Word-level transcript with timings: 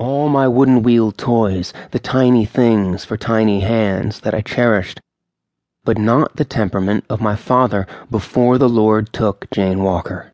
all 0.00 0.30
my 0.30 0.48
wooden 0.48 0.82
wheel 0.82 1.12
toys, 1.12 1.74
the 1.90 1.98
tiny 1.98 2.46
things 2.46 3.04
for 3.04 3.18
tiny 3.18 3.60
hands 3.60 4.20
that 4.20 4.34
I 4.34 4.40
cherished, 4.40 4.98
but 5.84 5.98
not 5.98 6.36
the 6.36 6.44
temperament 6.44 7.04
of 7.10 7.20
my 7.20 7.36
father 7.36 7.86
before 8.10 8.56
the 8.56 8.68
Lord 8.68 9.12
took 9.12 9.50
Jane 9.50 9.82
Walker. 9.82 10.32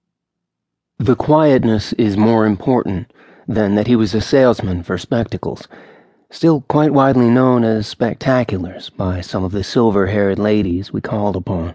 The 0.99 1.17
quietness 1.17 1.93
is 1.95 2.17
more 2.17 2.47
important 2.47 3.13
than 3.49 3.75
that 3.75 3.89
he 3.89 3.97
was 3.97 4.15
a 4.15 4.21
salesman 4.21 4.85
for 4.85 4.97
spectacles, 4.99 5.67
still 6.31 6.61
quite 6.69 6.93
widely 6.93 7.29
known 7.29 7.65
as 7.65 7.93
spectaculars 7.93 8.97
by 8.97 9.21
some 9.21 9.43
of 9.43 9.51
the 9.51 9.65
silver 9.65 10.07
haired 10.07 10.39
ladies 10.39 10.93
we 10.93 11.01
called 11.01 11.35
upon. 11.35 11.75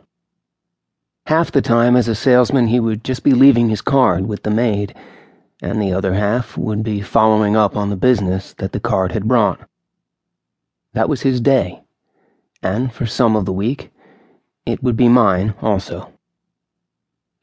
Half 1.27 1.51
the 1.51 1.61
time, 1.61 1.97
as 1.97 2.07
a 2.07 2.15
salesman, 2.15 2.67
he 2.67 2.79
would 2.79 3.03
just 3.03 3.23
be 3.23 3.33
leaving 3.33 3.67
his 3.67 3.81
card 3.81 4.27
with 4.27 4.43
the 4.43 4.49
maid, 4.49 4.95
and 5.61 5.81
the 5.81 5.93
other 5.93 6.13
half 6.13 6.57
would 6.57 6.83
be 6.83 7.01
following 7.01 7.55
up 7.55 7.77
on 7.77 7.89
the 7.89 7.95
business 7.95 8.53
that 8.57 8.71
the 8.71 8.79
card 8.79 9.11
had 9.11 9.27
brought. 9.27 9.59
That 10.93 11.07
was 11.07 11.21
his 11.21 11.39
day, 11.39 11.81
and 12.63 12.91
for 12.91 13.05
some 13.05 13.35
of 13.35 13.45
the 13.45 13.53
week, 13.53 13.91
it 14.65 14.81
would 14.83 14.97
be 14.97 15.07
mine 15.07 15.53
also. 15.61 16.11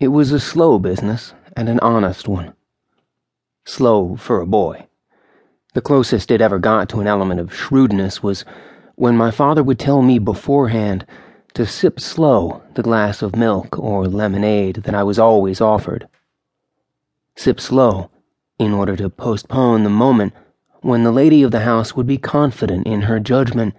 It 0.00 0.08
was 0.08 0.32
a 0.32 0.40
slow 0.40 0.78
business 0.78 1.32
and 1.56 1.68
an 1.68 1.80
honest 1.80 2.28
one. 2.28 2.54
Slow 3.64 4.16
for 4.16 4.40
a 4.40 4.46
boy. 4.46 4.86
The 5.74 5.80
closest 5.80 6.30
it 6.30 6.40
ever 6.40 6.58
got 6.58 6.88
to 6.90 7.00
an 7.00 7.06
element 7.06 7.40
of 7.40 7.54
shrewdness 7.54 8.22
was 8.22 8.44
when 8.94 9.16
my 9.16 9.30
father 9.30 9.62
would 9.62 9.78
tell 9.78 10.02
me 10.02 10.18
beforehand 10.18 11.06
to 11.54 11.66
sip 11.66 12.00
slow 12.00 12.62
the 12.74 12.82
glass 12.82 13.22
of 13.22 13.36
milk 13.36 13.78
or 13.78 14.06
lemonade 14.06 14.76
that 14.84 14.94
I 14.94 15.02
was 15.02 15.18
always 15.18 15.60
offered. 15.60 16.08
Sip 17.38 17.60
slow 17.60 18.10
in 18.58 18.74
order 18.74 18.96
to 18.96 19.08
postpone 19.08 19.84
the 19.84 19.90
moment 19.90 20.32
when 20.80 21.04
the 21.04 21.12
lady 21.12 21.44
of 21.44 21.52
the 21.52 21.60
house 21.60 21.94
would 21.94 22.04
be 22.04 22.18
confident 22.18 22.84
in 22.84 23.02
her 23.02 23.20
judgment 23.20 23.76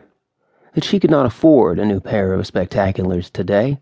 that 0.76 0.86
she 0.86 0.98
could 0.98 1.12
not 1.12 1.26
afford 1.26 1.78
a 1.78 1.84
new 1.86 2.00
pair 2.00 2.34
of 2.34 2.46
spectaculars 2.46 3.30
today, 3.30 3.78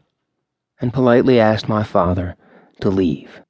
and 0.81 0.91
politely 0.91 1.39
asked 1.39 1.69
my 1.69 1.83
father 1.83 2.35
to 2.81 2.89
leave. 2.89 3.41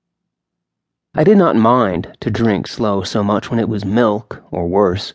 I 1.15 1.23
did 1.23 1.37
not 1.37 1.55
mind 1.55 2.17
to 2.19 2.29
drink 2.29 2.67
slow 2.67 3.03
so 3.03 3.23
much 3.23 3.49
when 3.49 3.59
it 3.59 3.69
was 3.69 3.85
milk, 3.85 4.43
or 4.51 4.67
worse, 4.67 5.13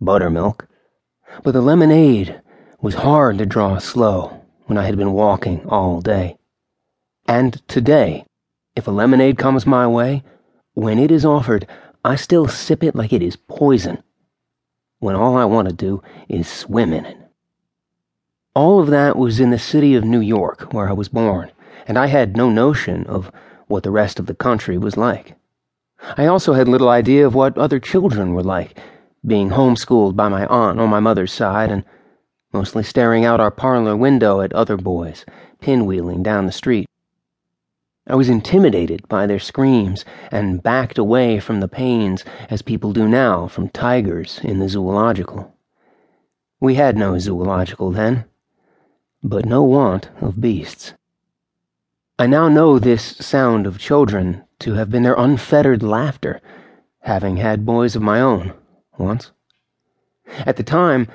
buttermilk, 0.00 0.68
but 1.42 1.54
the 1.54 1.60
lemonade 1.60 2.40
was 2.80 2.94
hard 2.94 3.36
to 3.38 3.46
draw 3.46 3.78
slow 3.78 4.40
when 4.66 4.78
I 4.78 4.84
had 4.84 4.96
been 4.96 5.12
walking 5.12 5.66
all 5.68 6.00
day. 6.00 6.38
And 7.26 7.60
today, 7.66 8.26
if 8.76 8.86
a 8.86 8.92
lemonade 8.92 9.38
comes 9.38 9.66
my 9.66 9.88
way, 9.88 10.22
when 10.74 10.98
it 10.98 11.10
is 11.10 11.24
offered, 11.24 11.66
I 12.04 12.16
still 12.16 12.48
sip 12.48 12.82
it 12.82 12.94
like 12.94 13.12
it 13.12 13.22
is 13.22 13.36
poison, 13.36 14.02
when 14.98 15.14
all 15.14 15.36
I 15.36 15.44
want 15.44 15.68
to 15.68 15.74
do 15.74 16.02
is 16.28 16.48
swim 16.48 16.92
in 16.92 17.04
it. 17.04 17.18
All 18.54 18.80
of 18.80 18.88
that 18.88 19.16
was 19.16 19.40
in 19.40 19.50
the 19.50 19.58
city 19.58 19.94
of 19.94 20.04
New 20.04 20.20
York, 20.20 20.72
where 20.72 20.88
I 20.88 20.92
was 20.92 21.08
born, 21.08 21.50
and 21.86 21.98
I 21.98 22.06
had 22.06 22.36
no 22.36 22.50
notion 22.50 23.06
of 23.06 23.30
what 23.66 23.82
the 23.82 23.90
rest 23.90 24.18
of 24.18 24.26
the 24.26 24.34
country 24.34 24.76
was 24.76 24.96
like. 24.96 25.36
I 26.16 26.26
also 26.26 26.52
had 26.52 26.68
little 26.68 26.88
idea 26.88 27.26
of 27.26 27.34
what 27.34 27.56
other 27.56 27.78
children 27.78 28.34
were 28.34 28.42
like, 28.42 28.78
being 29.24 29.50
homeschooled 29.50 30.16
by 30.16 30.28
my 30.28 30.46
aunt 30.46 30.80
on 30.80 30.88
my 30.88 31.00
mother's 31.00 31.32
side 31.32 31.70
and 31.70 31.84
mostly 32.52 32.82
staring 32.82 33.24
out 33.24 33.40
our 33.40 33.50
parlor 33.50 33.96
window 33.96 34.40
at 34.40 34.52
other 34.52 34.76
boys, 34.76 35.24
pinwheeling 35.60 36.22
down 36.22 36.46
the 36.46 36.52
street. 36.52 36.86
I 38.06 38.16
was 38.16 38.28
intimidated 38.28 39.06
by 39.08 39.26
their 39.26 39.38
screams 39.38 40.04
and 40.30 40.62
backed 40.62 40.98
away 40.98 41.38
from 41.38 41.60
the 41.60 41.68
panes 41.68 42.24
as 42.50 42.60
people 42.60 42.92
do 42.92 43.06
now 43.06 43.46
from 43.46 43.68
tigers 43.68 44.40
in 44.42 44.58
the 44.58 44.68
zoological. 44.68 45.54
We 46.60 46.74
had 46.74 46.96
no 46.96 47.18
zoological 47.18 47.92
then, 47.92 48.24
but 49.22 49.46
no 49.46 49.62
want 49.62 50.10
of 50.20 50.40
beasts. 50.40 50.94
I 52.18 52.26
now 52.26 52.48
know 52.48 52.78
this 52.78 53.16
sound 53.16 53.66
of 53.66 53.78
children 53.78 54.44
to 54.60 54.74
have 54.74 54.90
been 54.90 55.04
their 55.04 55.14
unfettered 55.14 55.82
laughter, 55.82 56.40
having 57.00 57.36
had 57.36 57.64
boys 57.64 57.96
of 57.96 58.02
my 58.02 58.20
own 58.20 58.52
once. 58.98 59.30
At 60.46 60.56
the 60.56 60.62
time, 60.62 61.08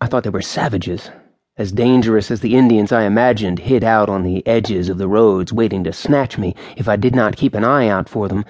I 0.00 0.06
thought 0.06 0.24
they 0.24 0.30
were 0.30 0.42
savages, 0.42 1.10
as 1.58 1.70
dangerous 1.72 2.30
as 2.30 2.40
the 2.40 2.56
Indians 2.56 2.92
I 2.92 3.02
imagined 3.02 3.58
hid 3.58 3.84
out 3.84 4.08
on 4.08 4.22
the 4.22 4.46
edges 4.46 4.88
of 4.88 4.96
the 4.96 5.08
roads 5.08 5.52
waiting 5.52 5.84
to 5.84 5.92
snatch 5.92 6.38
me 6.38 6.54
if 6.76 6.88
I 6.88 6.96
did 6.96 7.14
not 7.14 7.36
keep 7.36 7.54
an 7.54 7.64
eye 7.64 7.88
out 7.88 8.08
for 8.08 8.26
them, 8.28 8.44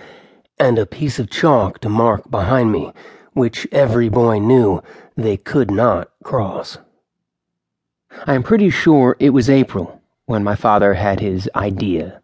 and 0.59 0.79
a 0.79 0.87
piece 0.87 1.19
of 1.19 1.29
chalk 1.29 1.81
to 1.81 1.89
mark 1.89 2.31
behind 2.31 2.71
me, 2.71 2.93
which 3.33 3.67
every 3.73 4.09
boy 4.09 4.39
knew 4.39 4.83
they 5.17 5.37
could 5.37 5.71
not 5.71 6.11
cross. 6.23 6.79
I 8.27 8.35
am 8.35 8.43
pretty 8.45 8.71
sure 8.71 9.17
it 9.19 9.31
was 9.31 9.51
April 9.51 10.01
when 10.27 10.45
my 10.45 10.55
father 10.55 10.95
had 10.95 11.19
his 11.19 11.51
idea. 11.57 12.21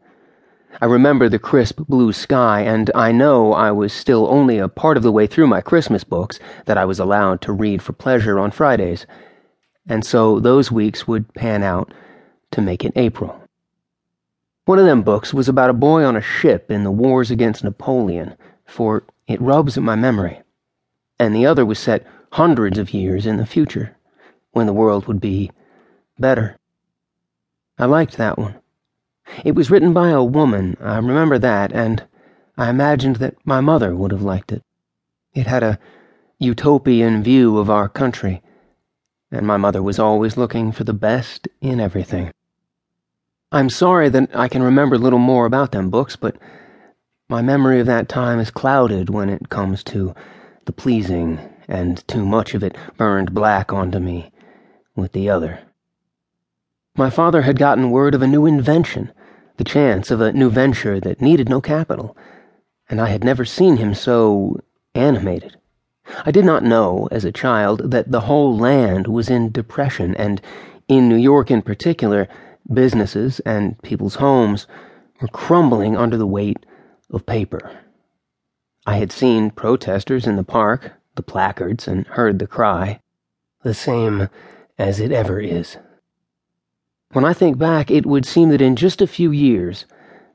I 0.80 0.86
remember 0.86 1.28
the 1.28 1.40
crisp 1.40 1.80
blue 1.88 2.12
sky, 2.12 2.60
and 2.60 2.88
I 2.94 3.10
know 3.10 3.52
I 3.52 3.72
was 3.72 3.92
still 3.92 4.28
only 4.28 4.58
a 4.58 4.68
part 4.68 4.96
of 4.96 5.02
the 5.02 5.10
way 5.10 5.26
through 5.26 5.48
my 5.48 5.60
Christmas 5.60 6.04
books 6.04 6.38
that 6.66 6.78
I 6.78 6.84
was 6.84 7.00
allowed 7.00 7.40
to 7.40 7.52
read 7.52 7.82
for 7.82 7.94
pleasure 7.94 8.38
on 8.38 8.52
Fridays, 8.52 9.06
and 9.88 10.04
so 10.04 10.38
those 10.38 10.71
weeks 10.71 11.09
would 11.09 11.32
pan 11.34 11.62
out 11.62 11.93
to 12.50 12.60
make 12.60 12.84
it 12.84 12.93
April. 12.97 13.41
One 14.65 14.78
of 14.78 14.84
them 14.84 15.03
books 15.03 15.32
was 15.32 15.49
about 15.49 15.71
a 15.71 15.75
boy 15.75 16.04
on 16.04 16.16
a 16.16 16.21
ship 16.21 16.71
in 16.71 16.84
the 16.84 16.91
wars 16.91 17.31
against 17.31 17.65
Napoleon, 17.65 18.37
for 18.66 19.04
it 19.26 19.41
rubs 19.41 19.76
at 19.78 19.82
my 19.82 19.97
memory, 19.97 20.43
and 21.19 21.34
the 21.34 21.47
other 21.47 21.65
was 21.65 21.78
set 21.78 22.06
hundreds 22.32 22.78
of 22.78 22.93
years 22.93 23.25
in 23.25 23.38
the 23.38 23.47
future, 23.47 23.97
when 24.53 24.66
the 24.66 24.72
world 24.75 25.06
would 25.06 25.21
be 25.21 25.50
better. 26.19 26.56
I 27.78 27.87
liked 27.87 28.16
that 28.19 28.38
one. 28.38 28.56
It 29.44 29.55
was 29.55 29.70
written 29.70 29.93
by 29.93 30.10
a 30.10 30.22
woman, 30.22 30.76
I 30.81 30.97
remember 30.97 31.38
that, 31.38 31.72
and 31.72 32.05
I 32.56 32.69
imagined 32.69 33.16
that 33.16 33.37
my 33.44 33.60
mother 33.60 33.94
would 33.94 34.10
have 34.10 34.22
liked 34.22 34.53
it. 34.53 34.62
It 35.32 35.47
had 35.47 35.62
a 35.62 35.78
utopian 36.38 37.22
view 37.22 37.59
of 37.59 37.70
our 37.70 37.88
country, 37.88 38.43
and 39.30 39.46
my 39.46 39.56
mother 39.56 39.82
was 39.82 39.98
always 39.98 40.36
looking 40.36 40.72
for 40.72 40.84
the 40.84 40.92
best 40.92 41.48
in 41.60 41.80
everything. 41.80 42.32
I'm 43.52 43.70
sorry 43.70 44.08
that 44.10 44.34
I 44.34 44.48
can 44.48 44.62
remember 44.62 44.98
little 44.98 45.18
more 45.18 45.46
about 45.46 45.72
them 45.72 45.90
books, 45.90 46.16
but 46.16 46.36
my 47.28 47.42
memory 47.42 47.80
of 47.80 47.86
that 47.86 48.08
time 48.08 48.40
is 48.40 48.50
clouded 48.50 49.10
when 49.10 49.28
it 49.28 49.48
comes 49.48 49.82
to 49.84 50.14
the 50.64 50.72
pleasing, 50.72 51.38
and 51.66 52.06
too 52.08 52.24
much 52.24 52.54
of 52.54 52.62
it 52.62 52.76
burned 52.96 53.34
black 53.34 53.72
onto 53.72 53.98
me 53.98 54.30
with 54.96 55.12
the 55.12 55.28
other. 55.28 55.60
My 56.96 57.10
father 57.10 57.42
had 57.42 57.58
gotten 57.58 57.90
word 57.90 58.14
of 58.14 58.22
a 58.22 58.26
new 58.26 58.46
invention 58.46 59.12
the 59.58 59.64
chance 59.64 60.10
of 60.10 60.20
a 60.20 60.32
new 60.32 60.48
venture 60.48 60.98
that 61.00 61.20
needed 61.20 61.48
no 61.48 61.60
capital, 61.60 62.16
and 62.88 63.00
I 63.00 63.08
had 63.08 63.24
never 63.24 63.44
seen 63.44 63.76
him 63.76 63.92
so 63.92 64.60
animated. 64.94 65.57
I 66.24 66.30
did 66.30 66.44
not 66.44 66.64
know, 66.64 67.08
as 67.10 67.24
a 67.24 67.32
child, 67.32 67.90
that 67.90 68.10
the 68.10 68.22
whole 68.22 68.56
land 68.56 69.06
was 69.06 69.28
in 69.28 69.52
depression, 69.52 70.14
and 70.16 70.40
in 70.88 71.08
New 71.08 71.16
York 71.16 71.50
in 71.50 71.62
particular, 71.62 72.28
businesses 72.72 73.40
and 73.40 73.80
people's 73.82 74.16
homes 74.16 74.66
were 75.20 75.28
crumbling 75.28 75.96
under 75.96 76.16
the 76.16 76.26
weight 76.26 76.64
of 77.10 77.26
paper. 77.26 77.78
I 78.86 78.96
had 78.96 79.12
seen 79.12 79.50
protesters 79.50 80.26
in 80.26 80.36
the 80.36 80.44
park, 80.44 80.92
the 81.14 81.22
placards, 81.22 81.86
and 81.86 82.06
heard 82.06 82.38
the 82.38 82.46
cry, 82.46 83.00
the 83.62 83.74
same 83.74 84.28
as 84.78 85.00
it 85.00 85.12
ever 85.12 85.40
is. 85.40 85.76
When 87.12 87.24
I 87.24 87.32
think 87.32 87.58
back, 87.58 87.90
it 87.90 88.06
would 88.06 88.26
seem 88.26 88.50
that 88.50 88.60
in 88.60 88.76
just 88.76 89.00
a 89.00 89.06
few 89.06 89.30
years, 89.30 89.84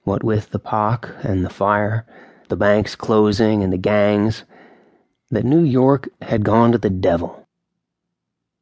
what 0.04 0.24
with 0.24 0.50
the 0.50 0.60
pock 0.60 1.10
and 1.24 1.46
the 1.46 1.50
fire, 1.50 2.06
the 2.50 2.56
banks 2.56 2.96
closing 2.96 3.64
and 3.64 3.72
the 3.72 3.78
gangs, 3.78 4.44
that 5.34 5.46
New 5.46 5.64
York 5.64 6.10
had 6.22 6.44
gone 6.44 6.72
to 6.72 6.78
the 6.78 6.90
devil. 6.90 7.48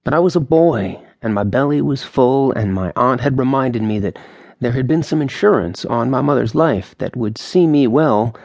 But 0.03 0.13
I 0.13 0.19
was 0.19 0.35
a 0.35 0.39
boy, 0.39 0.99
and 1.21 1.33
my 1.33 1.43
belly 1.43 1.81
was 1.81 2.03
full, 2.03 2.51
and 2.51 2.73
my 2.73 2.91
aunt 2.95 3.21
had 3.21 3.37
reminded 3.37 3.83
me 3.83 3.99
that 3.99 4.17
there 4.59 4.71
had 4.71 4.87
been 4.87 5.03
some 5.03 5.21
insurance 5.21 5.85
on 5.85 6.09
my 6.09 6.21
mother's 6.21 6.55
life 6.55 6.95
that 6.97 7.15
would 7.15 7.37
see 7.37 7.67
me 7.67 7.87
well, 7.87 8.35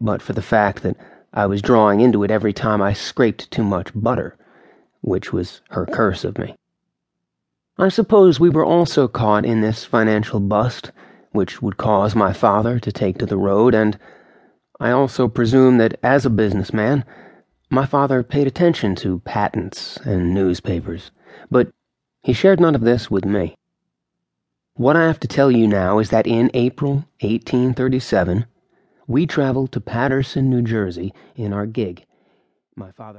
but 0.00 0.22
for 0.22 0.32
the 0.32 0.42
fact 0.42 0.82
that 0.82 0.96
I 1.32 1.46
was 1.46 1.62
drawing 1.62 2.00
into 2.00 2.22
it 2.24 2.30
every 2.30 2.52
time 2.52 2.80
I 2.80 2.92
scraped 2.92 3.50
too 3.50 3.64
much 3.64 3.90
butter, 3.94 4.36
which 5.00 5.32
was 5.32 5.60
her 5.70 5.84
curse 5.84 6.24
of 6.24 6.38
me. 6.38 6.54
I 7.76 7.88
suppose 7.88 8.38
we 8.38 8.50
were 8.50 8.64
also 8.64 9.08
caught 9.08 9.44
in 9.44 9.60
this 9.60 9.84
financial 9.84 10.38
bust, 10.38 10.92
which 11.32 11.60
would 11.60 11.76
cause 11.76 12.14
my 12.14 12.32
father 12.32 12.78
to 12.78 12.92
take 12.92 13.18
to 13.18 13.26
the 13.26 13.36
road, 13.36 13.74
and 13.74 13.98
I 14.78 14.92
also 14.92 15.26
presume 15.26 15.78
that 15.78 15.98
as 16.02 16.24
a 16.24 16.30
businessman, 16.30 17.04
my 17.70 17.86
father 17.86 18.22
paid 18.22 18.46
attention 18.46 18.94
to 18.96 19.20
patents 19.20 19.96
and 19.98 20.32
newspapers, 20.32 21.10
but 21.50 21.72
he 22.22 22.32
shared 22.32 22.60
none 22.60 22.74
of 22.74 22.80
this 22.80 23.10
with 23.10 23.24
me. 23.24 23.56
What 24.74 24.96
I 24.96 25.06
have 25.06 25.20
to 25.20 25.28
tell 25.28 25.50
you 25.50 25.68
now 25.68 25.98
is 25.98 26.10
that 26.10 26.26
in 26.26 26.50
April 26.54 27.04
1837, 27.20 28.46
we 29.06 29.26
traveled 29.26 29.70
to 29.72 29.80
Paterson, 29.80 30.48
New 30.50 30.62
Jersey, 30.62 31.12
in 31.36 31.52
our 31.52 31.66
gig. 31.66 32.04
My 32.74 32.90
father 32.90 33.12